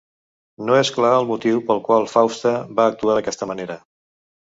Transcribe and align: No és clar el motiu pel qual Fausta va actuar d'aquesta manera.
No 0.69 0.77
és 0.83 0.89
clar 0.95 1.11
el 1.17 1.27
motiu 1.31 1.61
pel 1.67 1.81
qual 1.87 2.07
Fausta 2.13 2.53
va 2.81 2.87
actuar 2.93 3.15
d'aquesta 3.19 3.49
manera. 3.53 3.77